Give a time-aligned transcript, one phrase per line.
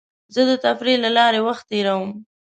[0.33, 2.11] زه د تفریح له لارې وخت تېرووم.